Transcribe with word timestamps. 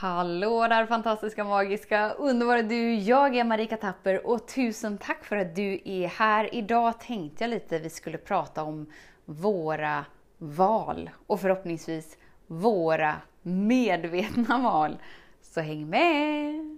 Hallå 0.00 0.68
där 0.68 0.86
fantastiska, 0.86 1.44
magiska, 1.44 2.10
underbara 2.12 2.62
du! 2.62 2.94
Jag 2.94 3.36
är 3.36 3.44
Marika 3.44 3.76
Tapper 3.76 4.26
och 4.26 4.48
tusen 4.48 4.98
tack 4.98 5.24
för 5.24 5.36
att 5.36 5.56
du 5.56 5.80
är 5.84 6.08
här. 6.08 6.54
Idag 6.54 7.00
tänkte 7.00 7.44
jag 7.44 7.50
lite 7.50 7.78
vi 7.78 7.90
skulle 7.90 8.18
prata 8.18 8.62
om 8.62 8.86
våra 9.24 10.04
val 10.38 11.10
och 11.26 11.40
förhoppningsvis 11.40 12.16
våra 12.46 13.14
medvetna 13.42 14.58
val. 14.58 14.98
Så 15.42 15.60
häng 15.60 15.90
med! 15.90 16.77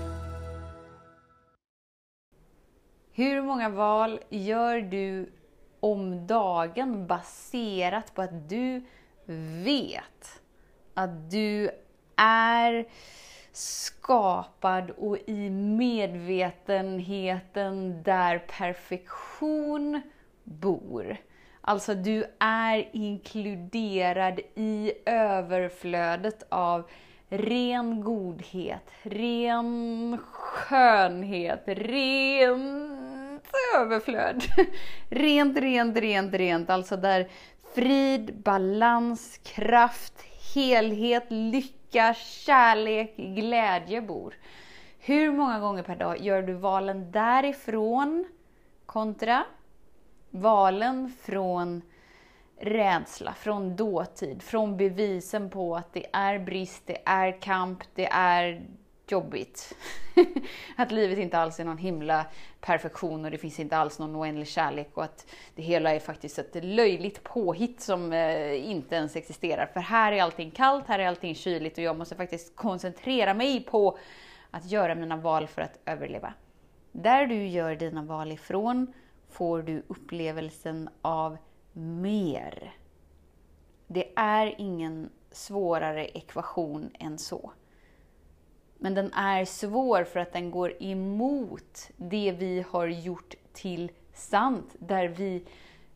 Hur 3.13 3.41
många 3.41 3.69
val 3.69 4.19
gör 4.29 4.81
du 4.81 5.31
om 5.79 6.27
dagen 6.27 7.07
baserat 7.07 8.15
på 8.15 8.21
att 8.21 8.49
du 8.49 8.83
vet 9.63 10.41
att 10.93 11.31
du 11.31 11.69
är 12.15 12.85
skapad 13.51 14.89
och 14.89 15.17
i 15.27 15.49
medvetenheten 15.49 18.03
där 18.03 18.39
perfektion 18.39 20.01
bor. 20.43 21.17
Alltså 21.61 21.93
du 21.93 22.25
är 22.39 22.89
inkluderad 22.91 24.39
i 24.55 24.93
överflödet 25.05 26.43
av 26.49 26.89
ren 27.31 28.01
godhet, 28.01 28.91
ren 29.03 30.17
skönhet, 30.23 31.63
rent 31.65 33.47
överflöd. 33.77 34.43
Rent, 35.09 35.57
rent, 35.57 35.97
rent, 35.97 36.33
rent. 36.33 36.69
Alltså 36.69 36.97
där 36.97 37.27
frid, 37.75 38.33
balans, 38.43 39.39
kraft, 39.43 40.13
helhet, 40.55 41.25
lycka, 41.29 42.13
kärlek, 42.13 43.17
glädje 43.17 44.01
bor. 44.01 44.33
Hur 44.99 45.31
många 45.31 45.59
gånger 45.59 45.83
per 45.83 45.95
dag 45.95 46.21
gör 46.21 46.41
du 46.41 46.53
valen 46.53 47.11
därifrån 47.11 48.25
kontra 48.85 49.43
valen 50.29 51.13
från 51.21 51.81
rädsla, 52.61 53.33
från 53.33 53.75
dåtid, 53.75 54.43
från 54.43 54.77
bevisen 54.77 55.49
på 55.49 55.75
att 55.75 55.93
det 55.93 56.05
är 56.13 56.39
brist, 56.39 56.83
det 56.85 56.97
är 57.05 57.41
kamp, 57.41 57.83
det 57.95 58.05
är 58.05 58.65
jobbigt. 59.07 59.77
att 60.77 60.91
livet 60.91 61.17
inte 61.17 61.37
alls 61.37 61.59
är 61.59 61.65
någon 61.65 61.77
himla 61.77 62.25
perfektion 62.61 63.25
och 63.25 63.31
det 63.31 63.37
finns 63.37 63.59
inte 63.59 63.77
alls 63.77 63.99
någon 63.99 64.15
oändlig 64.15 64.47
kärlek 64.47 64.89
och 64.93 65.03
att 65.03 65.25
det 65.55 65.61
hela 65.61 65.95
är 65.95 65.99
faktiskt 65.99 66.39
ett 66.39 66.63
löjligt 66.63 67.23
påhitt 67.23 67.81
som 67.81 68.13
eh, 68.13 68.69
inte 68.71 68.95
ens 68.95 69.15
existerar. 69.15 69.65
För 69.65 69.79
här 69.79 70.11
är 70.11 70.21
allting 70.21 70.51
kallt, 70.51 70.87
här 70.87 70.99
är 70.99 71.07
allting 71.07 71.35
kyligt 71.35 71.77
och 71.77 71.83
jag 71.83 71.97
måste 71.97 72.15
faktiskt 72.15 72.55
koncentrera 72.55 73.33
mig 73.33 73.63
på 73.63 73.97
att 74.51 74.71
göra 74.71 74.95
mina 74.95 75.17
val 75.17 75.47
för 75.47 75.61
att 75.61 75.79
överleva. 75.85 76.33
Där 76.91 77.25
du 77.25 77.47
gör 77.47 77.75
dina 77.75 78.03
val 78.03 78.31
ifrån 78.31 78.93
får 79.29 79.61
du 79.61 79.83
upplevelsen 79.87 80.89
av 81.01 81.37
mer. 81.73 82.75
Det 83.87 84.11
är 84.15 84.55
ingen 84.57 85.09
svårare 85.31 86.07
ekvation 86.07 86.91
än 86.99 87.17
så. 87.17 87.51
Men 88.77 88.93
den 88.93 89.13
är 89.13 89.45
svår 89.45 90.03
för 90.03 90.19
att 90.19 90.33
den 90.33 90.51
går 90.51 90.83
emot 90.83 91.89
det 91.97 92.31
vi 92.31 92.65
har 92.69 92.87
gjort 92.87 93.33
till 93.53 93.91
sant, 94.13 94.75
där 94.79 95.07
vi 95.07 95.43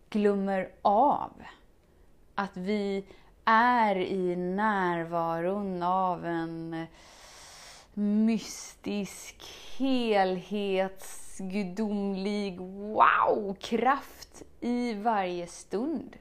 glömmer 0.09 0.71
av 0.81 1.31
att 2.35 2.57
vi 2.57 3.05
är 3.45 3.95
i 3.95 4.35
närvaron 4.35 5.83
av 5.83 6.25
en 6.25 6.85
mystisk 7.93 9.43
helhetsgudomlig 9.77 12.59
wow-kraft 12.59 14.24
i 14.59 14.93
varje 14.93 15.47
stund. 15.47 16.17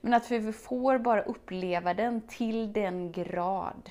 Men 0.00 0.14
att 0.14 0.30
vi 0.30 0.52
får 0.52 0.98
bara 0.98 1.22
uppleva 1.22 1.94
den 1.94 2.20
till 2.20 2.72
den 2.72 3.12
grad 3.12 3.90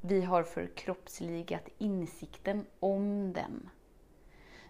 vi 0.00 0.22
har 0.22 0.42
förkroppsligat 0.42 1.68
insikten 1.78 2.66
om 2.80 3.32
den. 3.32 3.70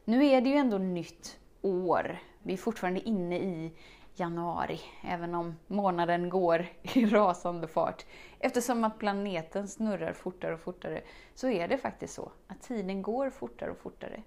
Nu 0.04 0.26
är 0.26 0.40
det 0.40 0.48
ju 0.48 0.56
ändå 0.56 0.78
nytt 0.78 1.38
år. 1.62 2.18
Vi 2.42 2.52
är 2.52 2.56
fortfarande 2.56 3.00
inne 3.00 3.38
i 3.38 3.72
januari, 4.14 4.80
även 5.02 5.34
om 5.34 5.54
månaden 5.66 6.28
går 6.28 6.66
i 6.82 7.06
rasande 7.06 7.68
fart. 7.68 8.06
Eftersom 8.38 8.84
att 8.84 8.98
planeten 8.98 9.68
snurrar 9.68 10.12
fortare 10.12 10.54
och 10.54 10.60
fortare, 10.60 11.02
så 11.34 11.48
är 11.48 11.68
det 11.68 11.78
faktiskt 11.78 12.14
så 12.14 12.32
att 12.46 12.62
tiden 12.62 13.02
går 13.02 13.30
fortare 13.30 13.70
och 13.70 13.78
fortare. 13.78 14.22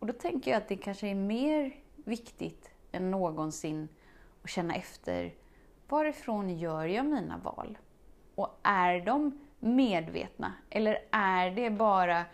Och 0.00 0.06
då 0.06 0.12
tänker 0.12 0.50
jag 0.50 0.58
att 0.58 0.68
det 0.68 0.76
kanske 0.76 1.08
är 1.08 1.14
mer 1.14 1.76
viktigt 1.94 2.70
än 2.92 3.10
någonsin 3.10 3.88
att 4.42 4.50
känna 4.50 4.74
efter, 4.74 5.34
varifrån 5.88 6.58
gör 6.58 6.84
jag 6.84 7.06
mina 7.06 7.38
val? 7.38 7.78
Och 8.34 8.60
är 8.62 9.00
de 9.00 9.40
medvetna? 9.58 10.52
Eller 10.70 10.98
är 11.10 11.50
det 11.50 11.70
bara 11.70 12.24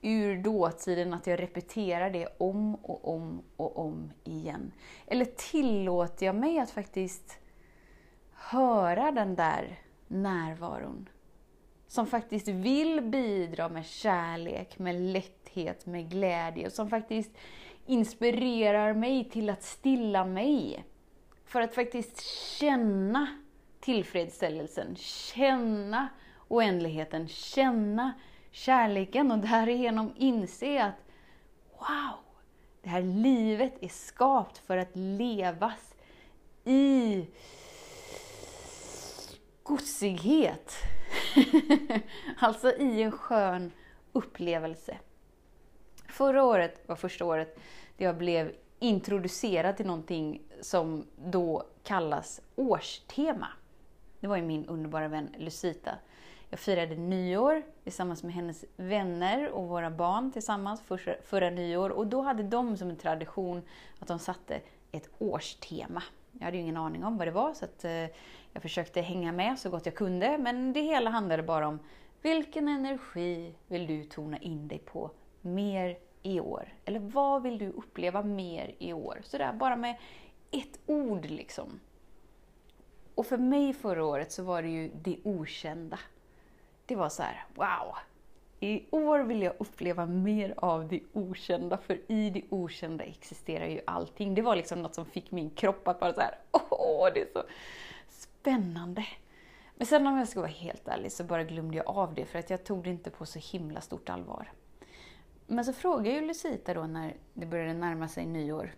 ur 0.00 0.42
dåtiden 0.42 1.14
att 1.14 1.26
jag 1.26 1.40
repeterar 1.40 2.10
det 2.10 2.28
om 2.38 2.74
och 2.74 3.14
om 3.14 3.42
och 3.56 3.78
om 3.78 4.12
igen? 4.24 4.72
Eller 5.06 5.24
tillåter 5.24 6.26
jag 6.26 6.34
mig 6.34 6.58
att 6.58 6.70
faktiskt 6.70 7.38
höra 8.32 9.12
den 9.12 9.34
där 9.34 9.78
närvaron? 10.06 11.08
Som 11.88 12.06
faktiskt 12.06 12.48
vill 12.48 13.00
bidra 13.00 13.68
med 13.68 13.86
kärlek, 13.86 14.78
med 14.78 15.00
lätthet, 15.00 15.86
med 15.86 16.10
glädje 16.10 16.66
och 16.66 16.72
som 16.72 16.90
faktiskt 16.90 17.30
inspirerar 17.86 18.94
mig 18.94 19.24
till 19.24 19.50
att 19.50 19.62
stilla 19.62 20.24
mig. 20.24 20.84
För 21.44 21.60
att 21.60 21.74
faktiskt 21.74 22.20
känna 22.58 23.26
tillfredsställelsen, 23.80 24.96
känna 24.96 26.08
oändligheten, 26.48 27.28
känna 27.28 28.12
kärleken 28.50 29.32
och 29.32 29.38
därigenom 29.38 30.12
inse 30.16 30.84
att 30.84 31.06
wow, 31.78 32.18
det 32.82 32.88
här 32.88 33.02
livet 33.02 33.74
är 33.80 33.88
skapt 33.88 34.58
för 34.58 34.76
att 34.76 34.90
levas 34.96 35.94
i 36.64 37.26
gossighet. 39.62 40.74
alltså 42.38 42.72
i 42.72 43.02
en 43.02 43.12
skön 43.12 43.72
upplevelse. 44.12 44.96
Förra 46.16 46.44
året 46.44 46.80
var 46.86 46.96
första 46.96 47.24
året 47.24 47.58
där 47.96 48.06
jag 48.06 48.16
blev 48.16 48.52
introducerad 48.78 49.76
till 49.76 49.86
någonting 49.86 50.42
som 50.60 51.06
då 51.16 51.62
kallas 51.82 52.40
årstema. 52.54 53.48
Det 54.20 54.26
var 54.26 54.36
ju 54.36 54.42
min 54.42 54.66
underbara 54.66 55.08
vän 55.08 55.28
Lucita 55.38 55.90
jag 56.50 56.60
firade 56.60 56.96
nyår 56.96 57.62
tillsammans 57.82 58.22
med 58.22 58.34
hennes 58.34 58.64
vänner 58.76 59.50
och 59.50 59.68
våra 59.68 59.90
barn 59.90 60.32
tillsammans 60.32 60.80
förra, 60.80 61.14
förra 61.22 61.50
nyår. 61.50 61.90
Och 61.90 62.06
då 62.06 62.22
hade 62.22 62.42
de 62.42 62.76
som 62.76 62.90
en 62.90 62.96
tradition 62.96 63.62
att 63.98 64.08
de 64.08 64.18
satte 64.18 64.60
ett 64.92 65.08
årstema. 65.18 66.02
Jag 66.32 66.44
hade 66.44 66.56
ju 66.56 66.62
ingen 66.62 66.76
aning 66.76 67.04
om 67.04 67.18
vad 67.18 67.26
det 67.26 67.32
var 67.32 67.54
så 67.54 67.64
att, 67.64 67.84
eh, 67.84 68.06
jag 68.52 68.62
försökte 68.62 69.00
hänga 69.00 69.32
med 69.32 69.58
så 69.58 69.70
gott 69.70 69.86
jag 69.86 69.94
kunde. 69.94 70.38
Men 70.38 70.72
det 70.72 70.80
hela 70.80 71.10
handlade 71.10 71.42
bara 71.42 71.68
om 71.68 71.78
vilken 72.22 72.68
energi 72.68 73.54
vill 73.66 73.86
du 73.86 74.04
tona 74.04 74.38
in 74.38 74.68
dig 74.68 74.78
på 74.78 75.10
mer 75.40 75.96
i 76.26 76.40
år? 76.40 76.74
Eller 76.84 77.00
vad 77.00 77.42
vill 77.42 77.58
du 77.58 77.68
uppleva 77.68 78.22
mer 78.22 78.74
i 78.78 78.92
år? 78.92 79.20
Sådär 79.24 79.52
bara 79.52 79.76
med 79.76 79.96
ett 80.50 80.78
ord 80.86 81.26
liksom. 81.26 81.80
Och 83.14 83.26
för 83.26 83.38
mig 83.38 83.72
förra 83.72 84.04
året 84.04 84.32
så 84.32 84.42
var 84.42 84.62
det 84.62 84.68
ju 84.68 84.90
det 84.94 85.16
okända 85.24 85.98
det 86.86 86.96
var 86.96 87.08
så 87.08 87.22
här, 87.22 87.44
wow! 87.54 87.94
I 88.60 88.84
år 88.90 89.18
vill 89.18 89.42
jag 89.42 89.54
uppleva 89.58 90.06
mer 90.06 90.54
av 90.56 90.88
det 90.88 91.00
okända, 91.12 91.78
för 91.78 92.12
i 92.12 92.30
det 92.30 92.42
okända 92.50 93.04
existerar 93.04 93.66
ju 93.66 93.80
allting. 93.86 94.34
Det 94.34 94.42
var 94.42 94.56
liksom 94.56 94.82
något 94.82 94.94
som 94.94 95.06
fick 95.06 95.30
min 95.30 95.50
kropp 95.50 95.88
att 95.88 96.00
bara 96.00 96.14
så 96.14 96.20
här, 96.20 96.38
åh, 96.52 97.08
det 97.14 97.20
är 97.20 97.28
så 97.32 97.42
spännande. 98.08 99.06
Men 99.76 99.86
sen 99.86 100.06
om 100.06 100.18
jag 100.18 100.28
ska 100.28 100.40
vara 100.40 100.50
helt 100.50 100.88
ärlig 100.88 101.12
så 101.12 101.24
bara 101.24 101.44
glömde 101.44 101.76
jag 101.76 101.86
av 101.86 102.14
det 102.14 102.24
för 102.24 102.38
att 102.38 102.50
jag 102.50 102.64
tog 102.64 102.84
det 102.84 102.90
inte 102.90 103.10
på 103.10 103.26
så 103.26 103.38
himla 103.38 103.80
stort 103.80 104.08
allvar. 104.08 104.52
Men 105.46 105.64
så 105.64 105.72
frågade 105.72 106.10
ju 106.10 106.20
Lucita 106.20 106.74
då 106.74 106.82
när 106.82 107.16
det 107.34 107.46
började 107.46 107.74
närma 107.74 108.08
sig 108.08 108.26
nyår. 108.26 108.74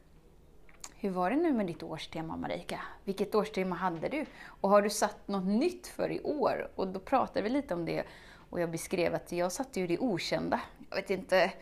Hur 0.97 1.11
var 1.11 1.31
det 1.31 1.37
nu 1.37 1.53
med 1.53 1.67
ditt 1.67 1.83
årstema 1.83 2.37
Marika? 2.37 2.81
Vilket 3.05 3.35
årstema 3.35 3.77
hade 3.77 4.09
du? 4.09 4.27
Och 4.45 4.71
har 4.71 4.83
du 4.83 4.91
satt 4.91 5.29
något 5.29 5.47
nytt 5.47 5.87
för 5.87 6.13
i 6.13 6.21
år? 6.21 6.71
Och 6.75 6.89
då 6.89 7.01
pratade 7.01 7.43
vi 7.43 7.49
lite 7.49 7.75
om 7.75 7.85
det 7.85 8.05
och 8.51 8.61
jag 8.61 8.71
beskrev 8.71 9.15
att 9.15 9.33
jag 9.33 9.53
satte 9.53 9.81
ju 9.81 9.87
det 9.87 9.99
okända. 9.99 10.61
Jag 10.91 10.97
vet 10.97 11.11
inte 11.11 11.53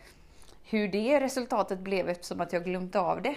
hur 0.63 0.87
det 0.87 1.19
resultatet 1.19 1.79
blev 1.79 2.09
eftersom 2.09 2.41
att 2.41 2.53
jag 2.53 2.63
glömt 2.63 2.95
av 2.95 3.21
det. 3.21 3.35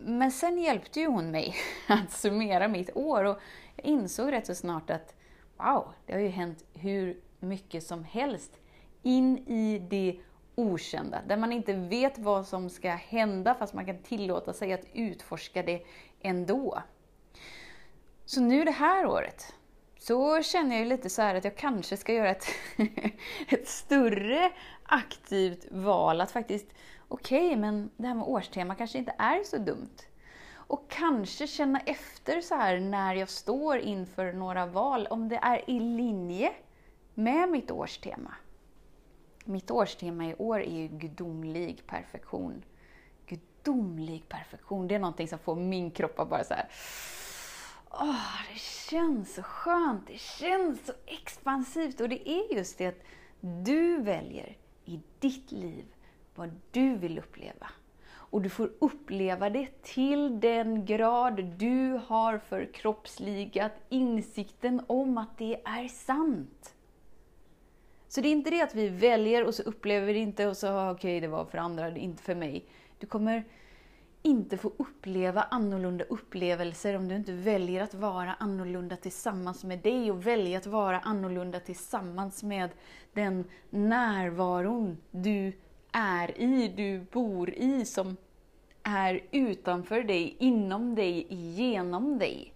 Men 0.00 0.32
sen 0.32 0.58
hjälpte 0.58 1.00
ju 1.00 1.06
hon 1.06 1.30
mig 1.30 1.54
att 1.88 2.12
summera 2.12 2.68
mitt 2.68 2.96
år 2.96 3.24
och 3.24 3.38
jag 3.76 3.86
insåg 3.86 4.32
rätt 4.32 4.46
så 4.46 4.54
snart 4.54 4.90
att 4.90 5.14
wow, 5.56 5.92
det 6.06 6.12
har 6.12 6.20
ju 6.20 6.28
hänt 6.28 6.64
hur 6.74 7.20
mycket 7.40 7.86
som 7.86 8.04
helst 8.04 8.60
in 9.02 9.38
i 9.38 9.78
det 9.90 10.20
okända, 10.60 11.22
där 11.26 11.36
man 11.36 11.52
inte 11.52 11.72
vet 11.72 12.18
vad 12.18 12.46
som 12.46 12.70
ska 12.70 12.90
hända 12.90 13.54
fast 13.54 13.74
man 13.74 13.86
kan 13.86 14.02
tillåta 14.02 14.52
sig 14.52 14.72
att 14.72 14.84
utforska 14.92 15.62
det 15.62 15.82
ändå. 16.20 16.82
Så 18.24 18.40
nu 18.40 18.64
det 18.64 18.70
här 18.70 19.06
året 19.06 19.54
så 19.98 20.42
känner 20.42 20.78
jag 20.78 20.86
lite 20.86 21.10
så 21.10 21.22
att 21.22 21.44
jag 21.44 21.56
kanske 21.56 21.96
ska 21.96 22.12
göra 22.12 22.30
ett, 22.30 22.46
ett 23.48 23.68
större 23.68 24.52
aktivt 24.82 25.66
val 25.70 26.20
att 26.20 26.30
faktiskt, 26.30 26.66
okej, 27.08 27.46
okay, 27.46 27.56
men 27.56 27.90
det 27.96 28.06
här 28.06 28.14
med 28.14 28.26
årstema 28.28 28.74
kanske 28.74 28.98
inte 28.98 29.14
är 29.18 29.44
så 29.44 29.58
dumt. 29.58 29.96
Och 30.52 30.90
kanske 30.90 31.46
känna 31.46 31.80
efter 31.80 32.40
så 32.40 32.54
här 32.54 32.80
när 32.80 33.14
jag 33.14 33.28
står 33.28 33.78
inför 33.78 34.32
några 34.32 34.66
val, 34.66 35.06
om 35.10 35.28
det 35.28 35.36
är 35.36 35.70
i 35.70 35.80
linje 35.80 36.52
med 37.14 37.48
mitt 37.48 37.70
årstema. 37.70 38.34
Mitt 39.50 39.70
årstema 39.70 40.26
i 40.26 40.34
år 40.34 40.60
är 40.60 40.80
ju 40.80 40.88
gudomlig 40.88 41.86
perfektion. 41.86 42.64
Gudomlig 43.26 44.28
perfektion, 44.28 44.88
det 44.88 44.94
är 44.94 44.98
någonting 44.98 45.28
som 45.28 45.38
får 45.38 45.56
min 45.56 45.90
kropp 45.90 46.20
att 46.20 46.28
bara 46.28 46.44
så 46.44 46.54
här, 46.54 46.68
Åh, 47.90 48.42
det 48.52 48.58
känns 48.58 49.34
så 49.34 49.42
skönt, 49.42 50.06
det 50.06 50.18
känns 50.18 50.86
så 50.86 50.92
expansivt 51.06 52.00
och 52.00 52.08
det 52.08 52.28
är 52.28 52.54
just 52.54 52.78
det 52.78 52.86
att 52.86 53.02
du 53.40 54.02
väljer 54.02 54.56
i 54.84 55.00
ditt 55.18 55.52
liv 55.52 55.84
vad 56.34 56.60
du 56.70 56.96
vill 56.96 57.18
uppleva. 57.18 57.70
Och 58.10 58.42
du 58.42 58.48
får 58.48 58.70
uppleva 58.78 59.50
det 59.50 59.82
till 59.82 60.40
den 60.40 60.84
grad 60.84 61.44
du 61.44 62.00
har 62.06 62.38
förkroppsligat 62.38 63.72
insikten 63.88 64.82
om 64.86 65.18
att 65.18 65.38
det 65.38 65.60
är 65.64 65.88
sant. 65.88 66.74
Så 68.10 68.20
det 68.20 68.28
är 68.28 68.32
inte 68.32 68.50
det 68.50 68.62
att 68.62 68.74
vi 68.74 68.88
väljer 68.88 69.44
och 69.44 69.54
så 69.54 69.62
upplever 69.62 70.06
vi 70.06 70.12
det 70.12 70.18
inte 70.18 70.46
och 70.46 70.56
så, 70.56 70.68
ah, 70.68 70.90
okej, 70.90 71.16
okay, 71.16 71.20
det 71.20 71.28
var 71.28 71.44
för 71.44 71.58
andra, 71.58 71.90
det 71.90 72.00
är 72.00 72.02
inte 72.02 72.22
för 72.22 72.34
mig. 72.34 72.64
Du 72.98 73.06
kommer 73.06 73.44
inte 74.22 74.56
få 74.56 74.72
uppleva 74.76 75.42
annorlunda 75.42 76.04
upplevelser 76.04 76.96
om 76.96 77.08
du 77.08 77.16
inte 77.16 77.32
väljer 77.32 77.82
att 77.82 77.94
vara 77.94 78.34
annorlunda 78.34 78.96
tillsammans 78.96 79.64
med 79.64 79.78
dig 79.78 80.10
och 80.10 80.26
väljer 80.26 80.58
att 80.58 80.66
vara 80.66 81.00
annorlunda 81.00 81.60
tillsammans 81.60 82.42
med 82.42 82.70
den 83.12 83.44
närvaron 83.70 84.96
du 85.10 85.52
är 85.92 86.40
i, 86.40 86.68
du 86.68 87.00
bor 87.00 87.50
i, 87.50 87.84
som 87.84 88.16
är 88.82 89.20
utanför 89.30 90.02
dig, 90.02 90.36
inom 90.38 90.94
dig, 90.94 91.26
genom 91.34 92.18
dig. 92.18 92.54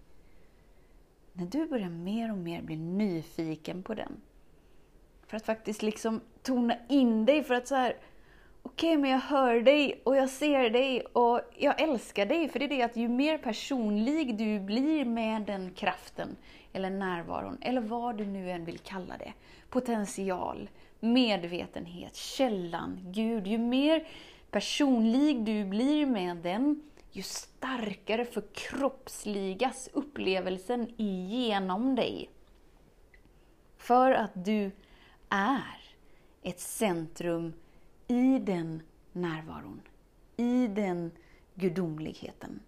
När 1.33 1.45
du 1.45 1.67
börjar 1.67 1.89
mer 1.89 2.31
och 2.31 2.37
mer 2.37 2.61
bli 2.61 2.75
nyfiken 2.75 3.83
på 3.83 3.93
den, 3.93 4.21
för 5.27 5.37
att 5.37 5.45
faktiskt 5.45 5.81
liksom 5.81 6.21
tona 6.43 6.75
in 6.89 7.25
dig, 7.25 7.43
för 7.43 7.53
att 7.53 7.67
så 7.67 7.75
här, 7.75 7.95
okej, 8.61 8.89
okay, 8.89 8.97
men 8.97 9.11
jag 9.11 9.19
hör 9.19 9.61
dig 9.61 10.01
och 10.03 10.15
jag 10.15 10.29
ser 10.29 10.69
dig 10.69 11.01
och 11.01 11.41
jag 11.57 11.81
älskar 11.81 12.25
dig. 12.25 12.49
För 12.49 12.59
det 12.59 12.65
är 12.65 12.69
det 12.69 12.81
att 12.81 12.95
ju 12.95 13.07
mer 13.07 13.37
personlig 13.37 14.37
du 14.37 14.59
blir 14.59 15.05
med 15.05 15.41
den 15.41 15.73
kraften, 15.73 16.35
eller 16.73 16.89
närvaron, 16.89 17.57
eller 17.61 17.81
vad 17.81 18.17
du 18.17 18.25
nu 18.25 18.51
än 18.51 18.65
vill 18.65 18.79
kalla 18.79 19.17
det, 19.17 19.33
potential, 19.69 20.69
medvetenhet, 20.99 22.15
källan, 22.15 22.99
Gud, 23.01 23.47
ju 23.47 23.57
mer 23.57 24.07
personlig 24.51 25.43
du 25.43 25.65
blir 25.65 26.05
med 26.05 26.37
den, 26.37 26.81
ju 27.11 27.21
starkare 27.21 28.25
förkroppsligas 28.25 29.89
upplevelsen 29.93 30.93
igenom 30.97 31.95
dig. 31.95 32.29
För 33.77 34.11
att 34.11 34.31
du 34.33 34.71
är 35.29 35.81
ett 36.41 36.59
centrum 36.59 37.53
i 38.07 38.39
den 38.39 38.81
närvaron, 39.11 39.81
i 40.37 40.67
den 40.67 41.11
gudomligheten. 41.55 42.59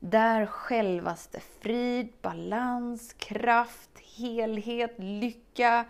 Där 0.00 0.46
självaste 0.46 1.40
frid, 1.60 2.12
balans, 2.22 3.12
kraft, 3.12 3.90
helhet, 4.16 4.94
lycka, 4.98 5.84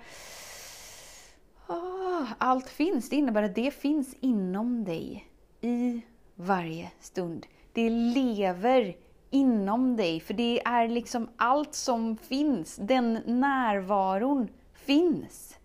ah, 1.66 2.26
allt 2.38 2.68
finns. 2.68 3.08
Det 3.08 3.16
innebär 3.16 3.42
att 3.42 3.54
det 3.54 3.70
finns 3.70 4.14
inom 4.20 4.84
dig 4.84 5.28
i 5.60 6.02
varje 6.34 6.90
stund. 7.00 7.46
Det 7.72 7.90
lever 7.90 8.96
inom 9.30 9.96
dig, 9.96 10.20
för 10.20 10.34
det 10.34 10.62
är 10.64 10.88
liksom 10.88 11.28
allt 11.36 11.74
som 11.74 12.16
finns. 12.16 12.76
Den 12.76 13.12
närvaron 13.26 14.48
finns. 14.74 15.58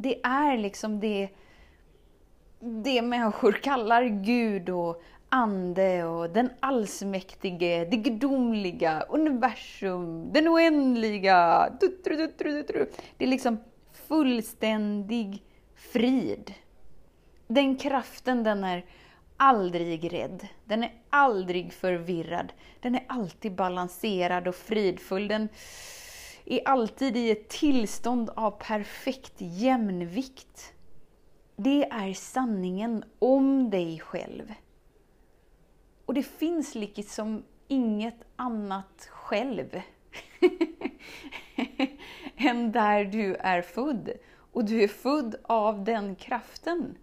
Det 0.00 0.20
är 0.22 0.58
liksom 0.58 1.00
det 1.00 1.28
det 2.60 3.02
människor 3.02 3.52
kallar 3.62 4.02
Gud 4.02 4.68
och 4.68 5.02
Ande 5.30 6.04
och 6.04 6.30
den 6.30 6.50
allsmäktige, 6.60 7.84
det 7.90 7.96
gudomliga, 7.96 9.00
universum, 9.08 10.32
den 10.32 10.48
oändliga. 10.48 11.70
Det 11.80 13.24
är 13.24 13.26
liksom 13.26 13.58
fullständig 13.92 15.42
frid. 15.74 16.54
Den 17.46 17.76
kraften 17.76 18.42
den 18.42 18.64
är 18.64 18.84
aldrig 19.36 20.12
rädd, 20.12 20.48
den 20.64 20.84
är 20.84 20.92
aldrig 21.10 21.72
förvirrad, 21.72 22.52
den 22.80 22.94
är 22.94 23.04
alltid 23.06 23.54
balanserad 23.54 24.48
och 24.48 24.54
fridfull. 24.54 25.28
Den 25.28 25.48
är 26.48 26.68
alltid 26.68 27.16
i 27.16 27.30
ett 27.30 27.48
tillstånd 27.48 28.30
av 28.30 28.50
perfekt 28.50 29.34
jämnvikt. 29.38 30.72
Det 31.56 31.84
är 31.84 32.14
sanningen 32.14 33.04
om 33.18 33.70
dig 33.70 34.00
själv. 34.00 34.54
Och 36.04 36.14
det 36.14 36.22
finns 36.22 36.74
liksom 36.74 37.42
inget 37.68 38.24
annat 38.36 39.08
själv 39.10 39.80
än 42.36 42.72
där 42.72 43.04
du 43.04 43.34
är 43.34 43.62
född. 43.62 44.10
Och 44.52 44.64
du 44.64 44.82
är 44.82 44.88
född 44.88 45.36
av 45.42 45.84
den 45.84 46.16
kraften. 46.16 46.96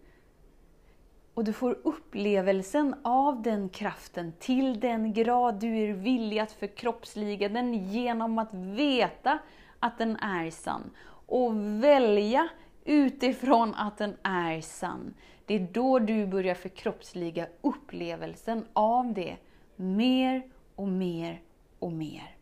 Och 1.36 1.44
du 1.44 1.54
får 1.54 1.78
upplevelsen 1.84 2.96
av 3.04 3.42
den 3.42 3.70
kraften 3.70 4.34
till 4.40 4.80
den 4.80 5.14
grad 5.14 5.60
du 5.60 5.78
är 5.78 5.94
villig 5.94 6.40
att 6.40 6.52
förkroppsliga 6.52 7.50
den 7.50 7.74
genom 7.74 8.40
att 8.40 8.54
veta 8.54 9.40
att 9.80 9.98
den 9.98 10.18
är 10.18 10.52
sann. 10.52 10.92
Och 11.28 11.56
välja 11.84 12.50
utifrån 12.86 13.74
att 13.74 13.98
den 13.98 14.18
är 14.24 14.62
sann. 14.62 15.14
Det 15.46 15.56
är 15.56 15.68
då 15.72 16.00
du 16.00 16.28
börjar 16.28 16.56
förkroppsliga 16.56 17.48
upplevelsen 17.62 18.66
av 18.74 19.14
det 19.14 19.38
mer 19.76 20.44
och 20.76 20.88
mer 20.88 21.42
och 21.80 21.92
mer. 21.92 22.36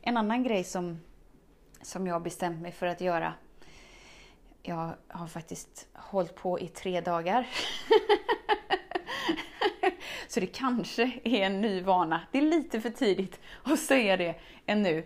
En 0.00 0.16
annan 0.16 0.42
grej 0.42 0.64
som, 0.64 0.98
som 1.82 2.06
jag 2.06 2.14
har 2.14 2.20
bestämt 2.20 2.62
mig 2.62 2.72
för 2.72 2.86
att 2.86 3.00
göra 3.00 3.34
jag 4.66 4.94
har 5.08 5.26
faktiskt 5.26 5.86
hållit 5.92 6.34
på 6.34 6.60
i 6.60 6.68
tre 6.68 7.00
dagar. 7.00 7.46
Så 10.34 10.40
det 10.40 10.46
kanske 10.46 11.02
är 11.24 11.42
en 11.42 11.60
ny 11.60 11.80
vana. 11.80 12.20
Det 12.32 12.38
är 12.38 12.42
lite 12.42 12.80
för 12.80 12.90
tidigt 12.90 13.40
att 13.62 13.78
säga 13.78 14.16
det 14.16 14.34
ännu. 14.66 15.04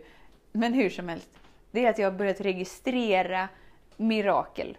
Men 0.52 0.75
hur 0.75 0.90
som 0.90 1.08
helst, 1.08 1.28
det 1.70 1.85
är 1.85 1.90
att 1.90 1.99
jag 1.99 2.11
har 2.11 2.18
börjat 2.18 2.40
registrera 2.40 3.49
mirakel. 3.97 4.78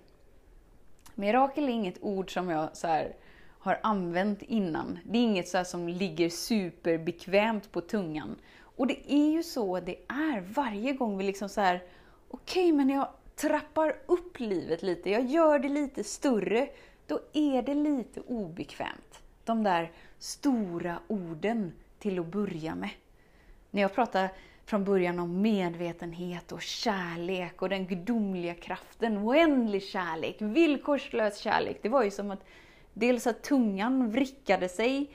Mirakel 1.15 1.63
är 1.63 1.69
inget 1.69 1.97
ord 2.01 2.33
som 2.33 2.49
jag 2.49 2.77
så 2.77 2.87
här, 2.87 3.15
har 3.59 3.79
använt 3.83 4.41
innan. 4.41 4.99
Det 5.03 5.17
är 5.17 5.23
inget 5.23 5.47
så 5.47 5.63
som 5.63 5.89
ligger 5.89 6.29
superbekvämt 6.29 7.71
på 7.71 7.81
tungan. 7.81 8.35
Och 8.61 8.87
det 8.87 9.13
är 9.13 9.31
ju 9.31 9.43
så 9.43 9.79
det 9.79 9.95
är 10.07 10.41
varje 10.41 10.93
gång 10.93 11.17
vi 11.17 11.23
liksom 11.23 11.49
så 11.49 11.61
här, 11.61 11.83
okej 12.29 12.63
okay, 12.63 12.73
men 12.73 12.89
jag 12.89 13.07
trappar 13.35 13.95
upp 14.05 14.39
livet 14.39 14.83
lite, 14.83 15.09
jag 15.09 15.25
gör 15.25 15.59
det 15.59 15.69
lite 15.69 16.03
större, 16.03 16.69
då 17.07 17.19
är 17.33 17.61
det 17.61 17.73
lite 17.73 18.21
obekvämt. 18.21 19.23
De 19.49 19.63
där 19.63 19.91
stora 20.19 20.99
orden 21.07 21.71
till 21.99 22.19
att 22.19 22.25
börja 22.25 22.75
med. 22.75 22.89
När 23.71 23.81
jag 23.81 23.95
pratar 23.95 24.29
från 24.65 24.83
början 24.83 25.19
om 25.19 25.41
medvetenhet 25.41 26.51
och 26.51 26.61
kärlek 26.61 27.61
och 27.61 27.69
den 27.69 27.87
gudomliga 27.87 28.53
kraften, 28.53 29.17
oändlig 29.17 29.83
kärlek, 29.83 30.35
villkorslös 30.39 31.37
kärlek. 31.37 31.79
Det 31.81 31.89
var 31.89 32.03
ju 32.03 32.11
som 32.11 32.31
att 32.31 32.45
dels 32.93 33.27
att 33.27 33.43
tungan 33.43 34.11
vrickade 34.11 34.69
sig 34.69 35.11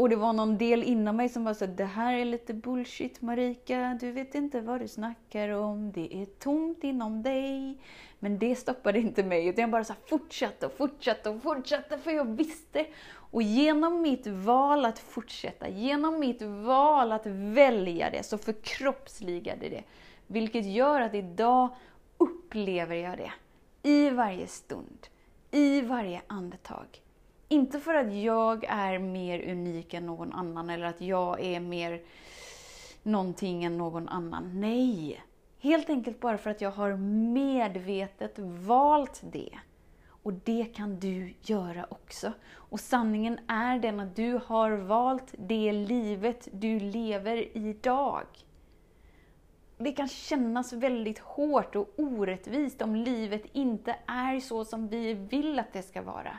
och 0.00 0.08
det 0.08 0.16
var 0.16 0.32
någon 0.32 0.58
del 0.58 0.82
inom 0.82 1.16
mig 1.16 1.28
som 1.28 1.44
var 1.44 1.54
så 1.54 1.66
det 1.66 1.84
här 1.84 2.14
är 2.14 2.24
lite 2.24 2.54
bullshit 2.54 3.22
Marika, 3.22 3.98
du 4.00 4.12
vet 4.12 4.34
inte 4.34 4.60
vad 4.60 4.80
du 4.80 4.88
snackar 4.88 5.48
om, 5.48 5.92
det 5.92 6.22
är 6.22 6.26
tomt 6.26 6.84
inom 6.84 7.22
dig. 7.22 7.78
Men 8.18 8.38
det 8.38 8.56
stoppade 8.56 8.98
inte 8.98 9.22
mig, 9.22 9.46
utan 9.46 9.62
jag 9.62 9.70
bara 9.70 9.84
så 9.84 9.94
fortsatte 10.06 10.66
och 10.66 10.72
fortsatte 10.72 11.30
och 11.30 11.42
fortsatte, 11.42 11.98
för 11.98 12.10
jag 12.10 12.24
visste. 12.24 12.86
Och 13.12 13.42
genom 13.42 14.02
mitt 14.02 14.26
val 14.26 14.84
att 14.84 14.98
fortsätta, 14.98 15.68
genom 15.68 16.20
mitt 16.20 16.42
val 16.42 17.12
att 17.12 17.26
välja 17.26 18.10
det, 18.10 18.22
så 18.22 18.38
förkroppsligade 18.38 19.68
det. 19.68 19.82
Vilket 20.26 20.66
gör 20.66 21.00
att 21.00 21.14
idag 21.14 21.68
upplever 22.18 22.96
jag 22.96 23.18
det. 23.18 23.32
I 23.82 24.10
varje 24.10 24.46
stund, 24.46 25.06
i 25.50 25.80
varje 25.80 26.22
andetag. 26.26 26.86
Inte 27.52 27.80
för 27.80 27.94
att 27.94 28.14
jag 28.14 28.64
är 28.64 28.98
mer 28.98 29.50
unik 29.50 29.94
än 29.94 30.06
någon 30.06 30.32
annan 30.32 30.70
eller 30.70 30.86
att 30.86 31.00
jag 31.00 31.40
är 31.40 31.60
mer 31.60 32.02
någonting 33.02 33.64
än 33.64 33.78
någon 33.78 34.08
annan. 34.08 34.60
Nej! 34.60 35.22
Helt 35.58 35.90
enkelt 35.90 36.20
bara 36.20 36.38
för 36.38 36.50
att 36.50 36.60
jag 36.60 36.70
har 36.70 36.96
medvetet 37.32 38.38
valt 38.38 39.20
det. 39.32 39.58
Och 40.22 40.32
det 40.32 40.64
kan 40.64 41.00
du 41.00 41.34
göra 41.42 41.86
också. 41.88 42.32
Och 42.52 42.80
sanningen 42.80 43.38
är 43.46 43.78
den 43.78 44.00
att 44.00 44.16
du 44.16 44.40
har 44.46 44.70
valt 44.70 45.34
det 45.38 45.72
livet 45.72 46.48
du 46.52 46.80
lever 46.80 47.56
idag. 47.56 48.26
Det 49.78 49.92
kan 49.92 50.08
kännas 50.08 50.72
väldigt 50.72 51.18
hårt 51.18 51.76
och 51.76 51.88
orättvist 51.96 52.82
om 52.82 52.96
livet 52.96 53.42
inte 53.52 53.96
är 54.06 54.40
så 54.40 54.64
som 54.64 54.88
vi 54.88 55.14
vill 55.14 55.58
att 55.58 55.72
det 55.72 55.82
ska 55.82 56.02
vara. 56.02 56.38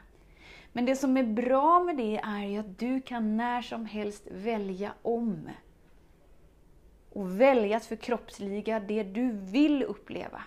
Men 0.74 0.86
det 0.86 0.96
som 0.96 1.18
är 1.18 1.24
bra 1.24 1.84
med 1.84 1.98
det 1.98 2.18
är 2.18 2.46
ju 2.46 2.58
att 2.58 2.80
du 2.80 3.02
kan 3.02 3.38
när 3.38 3.62
som 3.62 3.86
helst 3.86 4.28
välja 4.32 4.94
om. 5.02 5.50
Och 7.10 7.42
välja 7.42 7.78
att 7.78 7.86
förkroppsliga 7.86 8.80
det 8.80 9.04
du 9.04 9.32
vill 9.32 9.84
uppleva. 9.84 10.44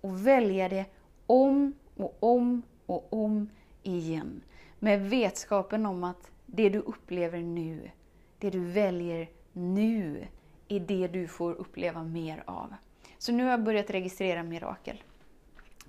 Och 0.00 0.26
välja 0.26 0.68
det 0.68 0.84
om 1.26 1.74
och 1.96 2.16
om 2.20 2.62
och 2.86 3.12
om 3.12 3.50
igen. 3.82 4.42
Med 4.78 5.10
vetskapen 5.10 5.86
om 5.86 6.04
att 6.04 6.30
det 6.46 6.68
du 6.68 6.78
upplever 6.78 7.38
nu, 7.38 7.90
det 8.38 8.50
du 8.50 8.60
väljer 8.60 9.28
nu, 9.52 10.26
är 10.68 10.80
det 10.80 11.08
du 11.08 11.28
får 11.28 11.52
uppleva 11.52 12.02
mer 12.02 12.42
av. 12.46 12.74
Så 13.18 13.32
nu 13.32 13.44
har 13.44 13.50
jag 13.50 13.62
börjat 13.62 13.90
registrera 13.90 14.42
mirakel. 14.42 15.02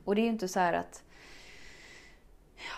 Och 0.04 0.16
det 0.16 0.22
är 0.22 0.24
ju 0.24 0.30
inte 0.30 0.48
så 0.48 0.60
att 0.60 1.04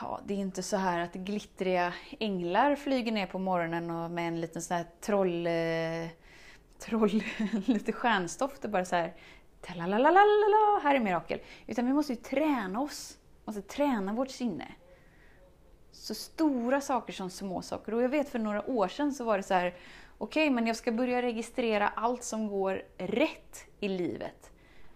Ja, 0.02 0.20
det 0.26 0.34
är 0.34 0.38
inte 0.38 0.64
så 0.64 0.78
här 0.78 1.00
att 1.00 1.14
glittriga 1.14 1.94
änglar 2.20 2.76
flyger 2.76 3.12
ner 3.12 3.26
på 3.26 3.40
morgonen 3.40 3.92
och 3.92 4.12
med 4.12 4.28
en 4.28 4.42
liten 4.42 4.62
sån 4.62 4.78
här 4.78 4.86
troll... 5.02 5.48
Eh, 5.48 6.08
troll 6.80 7.24
lite 7.66 7.92
stjärnstoft 7.92 8.66
och 8.66 8.72
bara 8.72 8.86
så 8.86 8.96
här... 8.96 9.14
här 10.84 10.96
är 10.96 11.00
mirakel. 11.00 11.40
Utan 11.68 11.86
vi 11.86 11.94
måste 11.94 12.14
ju 12.14 12.20
träna 12.20 12.82
oss. 12.82 13.18
Vi 13.46 13.54
måste 13.54 13.62
träna 13.62 14.14
vårt 14.14 14.32
sinne. 14.32 14.68
Så 15.92 16.16
stora 16.16 16.82
saker 16.82 17.14
som 17.14 17.30
små 17.30 17.62
saker. 17.62 17.94
Och 17.94 18.04
jag 18.04 18.10
vet 18.10 18.30
för 18.30 18.40
några 18.40 18.70
år 18.70 18.88
sedan 18.88 19.14
så 19.14 19.24
var 19.24 19.38
det 19.38 19.44
så 19.44 19.54
här... 19.54 19.76
Okej, 20.18 20.44
okay, 20.44 20.56
men 20.56 20.68
jag 20.68 20.76
ska 20.76 20.92
börja 20.92 21.22
registrera 21.22 21.88
allt 21.88 22.24
som 22.24 22.48
går 22.48 22.84
rätt 22.98 23.66
i 23.80 23.88
livet. 23.88 24.52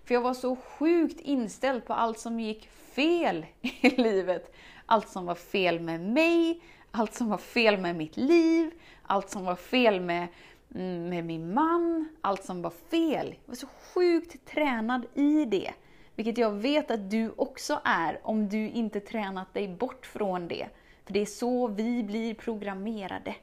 För 0.10 0.14
jag 0.14 0.22
var 0.22 0.34
så 0.34 0.56
sjukt 0.56 1.20
inställd 1.20 1.86
på 1.86 1.94
allt 1.94 2.20
som 2.20 2.40
gick 2.40 2.68
fel 2.68 3.46
i 3.62 3.90
livet 4.02 4.56
allt 4.86 5.10
som 5.10 5.26
var 5.26 5.36
fel 5.36 5.80
med 5.80 6.02
mig, 6.02 6.62
allt 6.92 7.14
som 7.14 7.30
var 7.30 7.38
fel 7.38 7.78
med 7.78 7.96
mitt 7.96 8.18
liv, 8.18 8.72
allt 9.04 9.30
som 9.30 9.46
var 9.46 9.56
fel 9.56 10.02
med, 10.02 10.28
mm, 10.76 11.10
med 11.10 11.26
min 11.26 11.54
man, 11.54 12.10
allt 12.22 12.44
som 12.44 12.62
var 12.62 12.70
fel. 12.70 13.36
Jag 13.46 13.52
var 13.52 13.56
så 13.56 13.68
sjukt 13.68 14.46
tränad 14.46 15.06
i 15.14 15.46
det. 15.46 15.74
Vilket 16.16 16.38
jag 16.38 16.52
vet 16.52 16.92
att 16.92 17.10
du 17.10 17.34
också 17.36 17.82
är, 17.84 18.20
om 18.24 18.50
du 18.50 18.70
inte 18.70 19.00
tränat 19.00 19.54
dig 19.54 19.68
bort 19.68 20.06
från 20.06 20.48
det. 20.48 20.68
För 21.06 21.14
det 21.14 21.20
är 21.20 21.26
så 21.26 21.68
vi 21.68 22.04
blir 22.04 22.34
programmerade. 22.34 23.36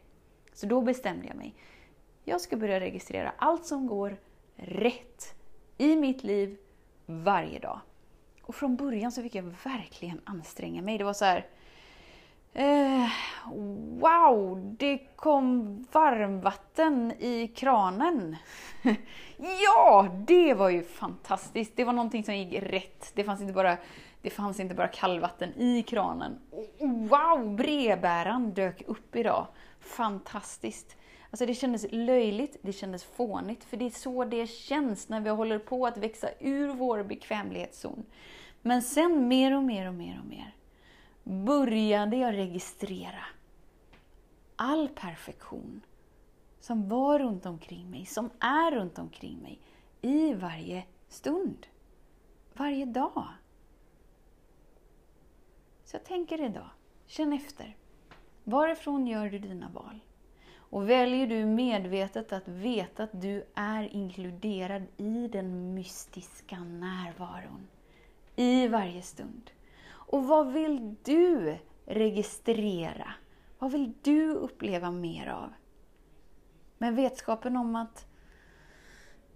Så 0.53 0.67
då 0.67 0.81
bestämde 0.81 1.27
jag 1.27 1.37
mig. 1.37 1.55
Jag 2.25 2.41
ska 2.41 2.57
börja 2.57 2.81
registrera 2.81 3.33
allt 3.37 3.67
som 3.67 3.87
går 3.87 4.17
rätt 4.57 5.37
i 5.79 5.97
mitt 5.97 6.25
liv 6.25 6.57
varje 7.07 7.59
dag. 7.59 7.81
Och 8.43 8.55
från 8.55 8.77
början 8.77 9.13
så 9.13 9.23
fick 9.23 9.35
jag 9.35 9.55
verkligen 9.65 10.21
anstränga 10.25 10.83
mig. 10.83 10.99
Det 10.99 11.05
var 11.05 11.13
så 11.13 11.25
här, 11.25 11.47
eh, 12.53 13.09
wow, 14.01 14.75
det 14.79 14.99
kom 15.17 15.77
varmvatten 15.93 17.13
i 17.13 17.53
kranen. 17.57 18.37
ja, 19.65 20.09
det 20.27 20.55
var 20.55 20.71
ju 20.71 20.83
fantastiskt. 20.83 21.77
Det 21.77 21.85
var 21.85 21.93
någonting 21.93 22.25
som 22.25 22.37
gick 22.37 22.63
rätt. 22.63 23.13
Det 23.15 23.25
fanns 23.25 23.41
inte 23.41 23.53
bara, 23.53 23.77
det 24.23 24.31
fanns 24.31 24.61
inte 24.61 24.75
bara 24.75 24.89
kallvatten 24.89 25.55
i 25.57 25.83
kranen. 25.83 26.39
Wow, 26.81 27.57
brevbäraren 27.57 28.55
dök 28.55 28.83
upp 28.87 29.17
idag. 29.17 29.47
Fantastiskt. 29.81 30.97
Alltså 31.37 31.47
det 31.47 31.55
kändes 31.55 31.87
löjligt, 31.91 32.57
det 32.63 32.73
kändes 32.73 33.05
fånigt, 33.05 33.65
för 33.65 33.77
det 33.77 33.85
är 33.85 33.91
så 33.91 34.25
det 34.25 34.47
känns 34.47 35.09
när 35.09 35.21
vi 35.21 35.31
håller 35.31 35.59
på 35.59 35.87
att 35.87 35.99
växa 35.99 36.29
ur 36.41 36.69
vår 36.69 37.03
bekvämlighetszon. 37.03 38.05
Men 38.63 38.83
sen 38.83 39.29
mer 39.29 39.57
och 39.57 39.63
mer 39.63 39.89
och 39.89 39.95
mer 39.95 40.21
och 40.21 40.27
mer 40.27 40.55
började 41.25 42.17
jag 42.17 42.35
registrera 42.35 43.25
all 44.57 44.89
perfektion 44.89 45.81
som 46.61 46.89
var 46.89 47.19
runt 47.19 47.47
omkring 47.47 47.91
mig, 47.91 48.07
som 48.07 48.31
är 48.41 48.71
runt 48.71 48.99
omkring 48.99 49.39
mig, 49.43 49.61
i 50.01 50.35
varje 50.35 50.85
stund. 51.09 51.67
Varje 52.53 52.85
dag. 52.85 53.29
Så 55.85 55.97
jag 55.97 56.05
tänker 56.05 56.45
idag, 56.45 56.71
känn 57.07 57.33
efter. 57.33 57.77
Varifrån 58.45 59.07
gör 59.07 59.31
du 59.31 59.39
dina 59.39 59.69
val? 59.69 60.01
Och 60.71 60.91
väljer 60.91 61.27
du 61.27 61.45
medvetet 61.45 62.33
att 62.33 62.49
veta 62.49 63.03
att 63.03 63.21
du 63.21 63.45
är 63.55 63.95
inkluderad 63.95 64.83
i 64.97 65.29
den 65.29 65.75
mystiska 65.75 66.59
närvaron 66.59 67.69
i 68.37 68.69
varje 68.69 69.03
stund? 69.03 69.51
Och 69.89 70.25
vad 70.25 70.53
vill 70.53 70.95
du 71.03 71.59
registrera? 71.87 73.13
Vad 73.59 73.73
vill 73.73 73.93
du 74.03 74.31
uppleva 74.31 74.91
mer 74.91 75.27
av? 75.27 75.53
Med 76.79 76.95
vetskapen 76.95 77.57
om 77.57 77.77
att 77.77 78.07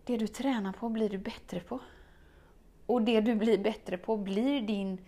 det 0.05 0.17
du 0.17 0.27
tränar 0.27 0.73
på 0.73 0.89
blir 0.89 1.09
du 1.09 1.19
bättre 1.19 1.61
på. 1.61 1.81
Och 2.87 3.03
det 3.03 3.21
du 3.21 3.35
blir 3.35 3.59
bättre 3.59 3.99
på 3.99 4.17
blir 4.17 4.63
din, 4.63 5.07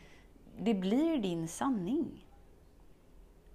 det 0.59 0.75
blir 0.75 1.19
din 1.19 1.49
sanning. 1.49 2.26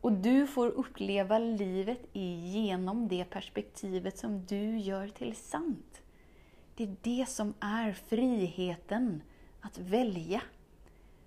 Och 0.08 0.14
du 0.14 0.48
får 0.48 0.68
uppleva 0.68 1.40
livet 1.40 2.00
genom 2.14 3.08
det 3.08 3.26
perspektivet 3.26 4.18
som 4.18 4.46
du 4.46 4.78
gör 4.78 5.08
till 5.08 5.36
sant. 5.36 6.02
Det 6.76 6.84
är 6.84 6.96
det 7.02 7.26
som 7.30 7.54
är 7.60 7.94
friheten 7.94 9.22
att 9.62 9.78
välja. 9.78 10.42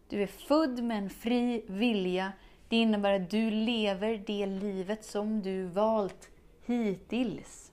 Du 0.08 0.22
är 0.22 0.26
född 0.26 0.82
med 0.84 0.98
en 0.98 1.10
fri 1.10 1.64
vilja. 1.66 2.32
Det 2.68 2.76
innebär 2.76 3.12
att 3.12 3.30
du 3.30 3.50
lever 3.50 4.22
det 4.26 4.46
livet 4.46 5.04
som 5.04 5.42
du 5.42 5.64
valt 5.66 6.30
hittills. 6.66 7.72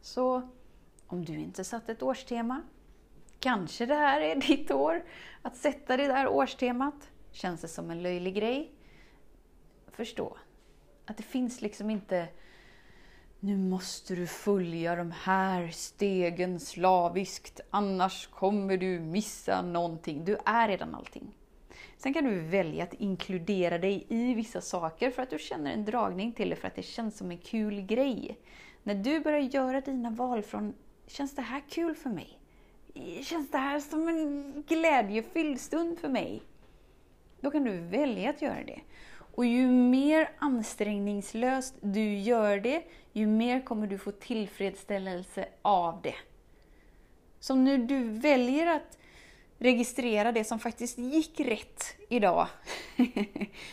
Så 0.00 0.48
om 1.06 1.24
du 1.24 1.38
inte 1.38 1.64
satt 1.64 1.88
ett 1.88 2.02
årstema, 2.02 2.62
kanske 3.40 3.86
det 3.86 3.94
här 3.94 4.20
är 4.20 4.36
ditt 4.36 4.70
år 4.70 5.04
att 5.42 5.56
sätta 5.56 5.96
det 5.96 6.06
där 6.06 6.28
årstemat. 6.28 7.10
Känns 7.32 7.60
det 7.60 7.68
som 7.68 7.90
en 7.90 8.02
löjlig 8.02 8.34
grej? 8.34 8.74
Förstå 9.98 10.36
att 11.06 11.16
det 11.16 11.22
finns 11.22 11.60
liksom 11.60 11.90
inte 11.90 12.28
nu 13.40 13.56
måste 13.56 14.14
du 14.14 14.26
följa 14.26 14.96
de 14.96 15.10
här 15.10 15.68
stegen 15.68 16.60
slaviskt, 16.60 17.60
annars 17.70 18.26
kommer 18.26 18.76
du 18.76 19.00
missa 19.00 19.62
någonting. 19.62 20.24
Du 20.24 20.38
är 20.44 20.68
redan 20.68 20.94
allting. 20.94 21.34
Sen 21.96 22.14
kan 22.14 22.24
du 22.24 22.40
välja 22.40 22.84
att 22.84 22.94
inkludera 22.94 23.78
dig 23.78 24.06
i 24.08 24.34
vissa 24.34 24.60
saker 24.60 25.10
för 25.10 25.22
att 25.22 25.30
du 25.30 25.38
känner 25.38 25.72
en 25.72 25.84
dragning 25.84 26.32
till 26.32 26.50
det, 26.50 26.56
för 26.56 26.68
att 26.68 26.76
det 26.76 26.82
känns 26.82 27.18
som 27.18 27.30
en 27.30 27.38
kul 27.38 27.80
grej. 27.80 28.38
När 28.82 28.94
du 28.94 29.20
börjar 29.20 29.40
göra 29.40 29.80
dina 29.80 30.10
val 30.10 30.42
från, 30.42 30.74
känns 31.06 31.34
det 31.34 31.42
här 31.42 31.62
kul 31.68 31.94
för 31.94 32.10
mig? 32.10 32.40
Känns 33.22 33.50
det 33.50 33.58
här 33.58 33.80
som 33.80 34.08
en 34.08 34.64
glädjefylld 34.68 35.60
stund 35.60 35.98
för 35.98 36.08
mig? 36.08 36.42
Då 37.40 37.50
kan 37.50 37.64
du 37.64 37.80
välja 37.80 38.30
att 38.30 38.42
göra 38.42 38.64
det. 38.64 38.80
Och 39.38 39.46
ju 39.46 39.66
mer 39.66 40.30
ansträngningslöst 40.38 41.74
du 41.80 42.18
gör 42.18 42.58
det, 42.58 42.82
ju 43.12 43.26
mer 43.26 43.60
kommer 43.60 43.86
du 43.86 43.98
få 43.98 44.10
tillfredsställelse 44.10 45.48
av 45.62 46.02
det. 46.02 46.14
Så 47.40 47.54
när 47.54 47.78
du 47.78 48.04
väljer 48.04 48.66
att 48.66 48.98
registrera 49.58 50.32
det 50.32 50.44
som 50.44 50.58
faktiskt 50.58 50.98
gick 50.98 51.40
rätt 51.40 51.84
idag. 52.08 52.46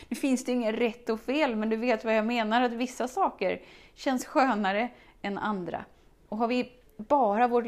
nu 0.08 0.16
finns 0.16 0.44
det 0.44 0.52
ju 0.52 0.58
inget 0.58 0.74
rätt 0.74 1.08
och 1.08 1.20
fel, 1.20 1.56
men 1.56 1.68
du 1.68 1.76
vet 1.76 2.04
vad 2.04 2.16
jag 2.16 2.26
menar, 2.26 2.62
att 2.62 2.72
vissa 2.72 3.08
saker 3.08 3.62
känns 3.94 4.26
skönare 4.26 4.88
än 5.22 5.38
andra. 5.38 5.84
Och 6.28 6.38
har 6.38 6.48
vi 6.48 6.72
bara 6.96 7.48
vårt 7.48 7.66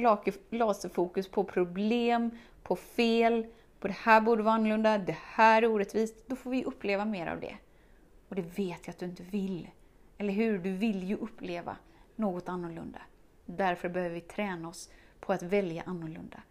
laserfokus 0.50 1.28
på 1.28 1.44
problem, 1.44 2.30
på 2.62 2.76
fel, 2.76 3.46
på 3.80 3.88
det 3.88 3.96
här 4.00 4.20
borde 4.20 4.42
vara 4.42 4.54
annorlunda, 4.54 4.98
det 4.98 5.16
här 5.22 5.62
är 5.62 5.66
orättvist, 5.66 6.14
då 6.26 6.36
får 6.36 6.50
vi 6.50 6.64
uppleva 6.64 7.04
mer 7.04 7.26
av 7.26 7.40
det. 7.40 7.56
Och 8.28 8.36
det 8.36 8.58
vet 8.58 8.86
jag 8.86 8.92
att 8.92 8.98
du 8.98 9.06
inte 9.06 9.22
vill. 9.22 9.70
Eller 10.18 10.32
hur? 10.32 10.58
Du 10.58 10.72
vill 10.72 11.04
ju 11.04 11.16
uppleva 11.16 11.76
något 12.16 12.48
annorlunda. 12.48 13.00
Därför 13.46 13.88
behöver 13.88 14.14
vi 14.14 14.20
träna 14.20 14.68
oss 14.68 14.90
på 15.20 15.32
att 15.32 15.42
välja 15.42 15.82
annorlunda. 15.86 16.42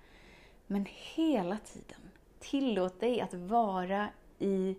Men 0.68 0.86
hela 0.90 1.58
tiden, 1.58 2.02
tillåt 2.40 3.00
dig 3.00 3.22
att 3.22 3.34
vara 3.34 4.10
i 4.40 4.76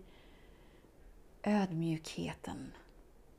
ödmjukheten, 1.43 2.71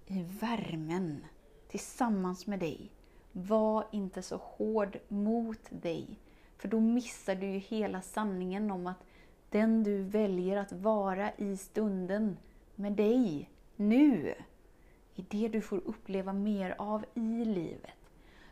i 0.06 0.22
värmen, 0.22 1.24
tillsammans 1.68 2.46
med 2.46 2.58
dig. 2.58 2.90
Var 3.32 3.86
inte 3.92 4.22
så 4.22 4.36
hård 4.36 4.98
mot 5.08 5.60
dig, 5.70 6.18
för 6.56 6.68
då 6.68 6.80
missar 6.80 7.34
du 7.34 7.46
ju 7.46 7.58
hela 7.58 8.02
sanningen 8.02 8.70
om 8.70 8.86
att 8.86 9.04
den 9.50 9.82
du 9.84 10.02
väljer 10.02 10.56
att 10.56 10.72
vara 10.72 11.32
i 11.36 11.56
stunden 11.56 12.36
med 12.74 12.92
dig, 12.92 13.49
nu, 13.80 14.34
är 15.16 15.24
det 15.28 15.48
du 15.48 15.60
får 15.60 15.80
uppleva 15.84 16.32
mer 16.32 16.74
av 16.78 17.04
i 17.14 17.44
livet. 17.44 17.94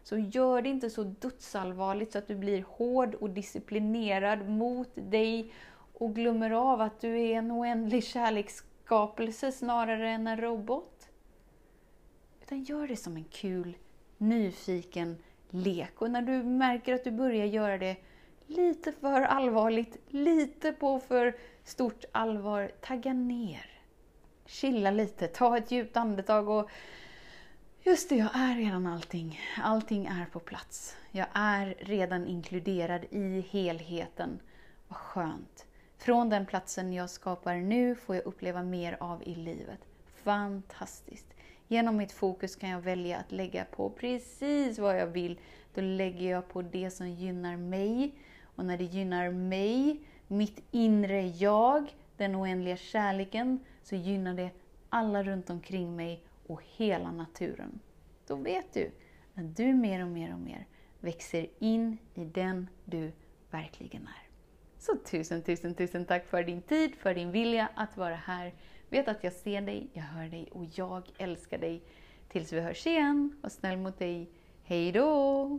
Så 0.03 0.19
gör 0.19 0.63
det 0.63 0.69
inte 0.69 0.91
så 0.91 1.03
dödsallvarligt 1.05 2.13
så 2.13 2.19
att 2.19 2.29
du 2.29 2.35
blir 2.35 2.65
hård 2.69 3.15
och 3.15 3.31
disciplinerad 3.31 4.49
mot 4.49 4.91
dig 4.95 5.53
och 5.93 6.15
glömmer 6.15 6.51
av 6.51 6.81
att 6.81 7.01
du 7.01 7.21
är 7.21 7.35
en 7.35 7.53
oändlig 7.53 8.05
kärleksskapelse 8.05 9.53
snarare 9.53 10.11
än 10.11 10.27
en 10.27 10.41
robot. 10.41 11.09
Utan 12.43 12.65
gör 12.65 12.89
det 12.89 12.97
som 12.97 13.17
en 13.17 13.25
kul, 13.25 13.77
nyfiken 14.19 15.17
lek. 15.51 16.03
Och 16.03 16.11
när 16.11 16.23
du 16.23 16.43
märker 16.43 16.95
att 16.95 17.05
du 17.05 17.11
börjar 17.11 17.47
göra 17.47 17.79
det 17.79 17.97
lite 18.47 18.93
för 18.93 19.21
allvarligt, 19.21 19.97
lite 20.09 20.73
på 20.73 21.01
för 21.01 21.37
stort 21.65 22.05
allvar, 22.13 22.71
tagga 22.81 23.13
ner. 23.13 23.78
Chilla 24.51 24.91
lite, 24.91 25.27
ta 25.27 25.57
ett 25.57 25.71
djupt 25.71 25.97
andetag 25.97 26.49
och 26.49 26.71
Just 27.83 28.09
det, 28.09 28.17
jag 28.17 28.31
är 28.35 28.57
redan 28.57 28.87
allting. 28.87 29.41
Allting 29.63 30.07
är 30.07 30.27
på 30.27 30.41
plats. 30.41 30.97
Jag 31.11 31.27
är 31.33 31.75
redan 31.81 32.27
inkluderad 32.27 33.05
i 33.11 33.41
helheten. 33.51 34.41
Vad 34.89 34.99
skönt. 34.99 35.67
Från 35.99 36.29
den 36.29 36.47
platsen 36.47 36.93
jag 36.93 37.11
skapar 37.11 37.57
nu 37.57 37.95
får 37.95 38.17
jag 38.17 38.27
uppleva 38.27 38.63
mer 38.63 38.97
av 39.01 39.23
i 39.23 39.35
livet. 39.35 39.81
Fantastiskt. 40.23 41.27
Genom 41.67 41.97
mitt 41.97 42.13
fokus 42.13 42.57
kan 42.57 42.71
jag 42.71 42.81
välja 42.81 43.19
att 43.19 43.33
lägga 43.33 43.65
på 43.65 43.91
precis 43.91 44.79
vad 44.79 45.01
jag 45.01 45.07
vill. 45.07 45.39
Då 45.75 45.81
lägger 45.81 46.31
jag 46.31 46.49
på 46.49 46.63
det 46.63 46.91
som 46.91 47.09
gynnar 47.11 47.57
mig. 47.57 48.15
Och 48.57 48.65
när 48.65 48.79
det 48.79 48.85
gynnar 48.85 49.31
mig, 49.31 50.01
mitt 50.27 50.63
inre 50.71 51.27
jag, 51.27 51.95
den 52.17 52.37
oändliga 52.37 52.77
kärleken, 52.77 53.61
så 53.89 53.97
gynnar 53.97 54.35
det 54.35 54.51
alla 54.89 55.23
runt 55.23 55.51
omkring 55.51 55.97
mig 55.97 56.25
och 56.47 56.63
hela 56.77 57.13
naturen. 57.13 57.81
Då 58.27 58.37
vet 58.37 58.75
du 58.75 58.91
att 59.35 59.57
du 59.57 59.73
mer 59.73 60.03
och 60.03 60.09
mer 60.09 60.33
och 60.33 60.41
mer 60.41 60.67
växer 61.01 61.47
in 61.59 61.99
i 62.15 62.25
den 62.25 62.69
du 62.85 63.13
verkligen 63.51 64.03
är. 64.03 64.29
Så 64.79 64.97
tusen, 64.97 65.43
tusen, 65.43 65.75
tusen 65.75 66.05
tack 66.05 66.27
för 66.27 66.43
din 66.43 66.63
tid, 66.63 66.95
för 66.95 67.15
din 67.15 67.31
vilja 67.31 67.69
att 67.75 67.97
vara 67.97 68.15
här. 68.15 68.55
Vet 68.89 69.09
att 69.09 69.25
jag 69.25 69.33
ser 69.33 69.61
dig, 69.61 69.89
jag 69.93 70.03
hör 70.03 70.29
dig 70.29 70.49
och 70.53 70.65
jag 70.75 71.03
älskar 71.19 71.59
dig. 71.59 71.83
Tills 72.29 72.53
vi 72.53 72.61
hörs 72.61 72.87
igen, 72.87 73.39
var 73.43 73.51
snäll 73.51 73.79
mot 73.79 73.99
dig. 73.99 74.31
Hej 74.63 74.93
då! 74.93 75.59